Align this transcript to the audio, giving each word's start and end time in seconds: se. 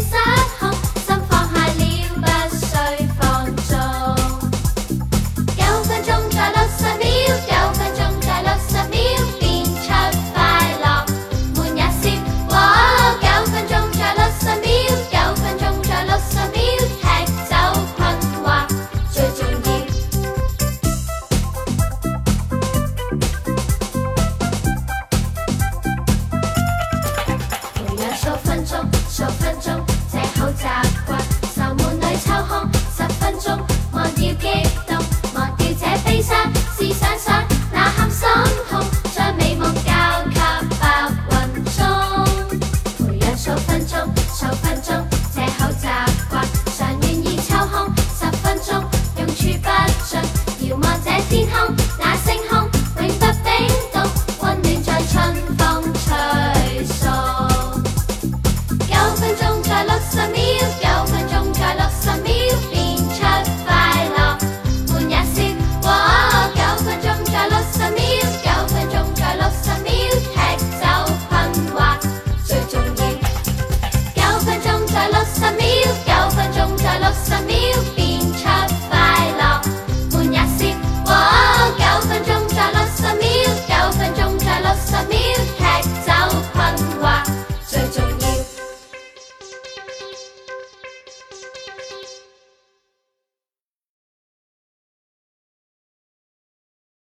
se. 0.00 0.21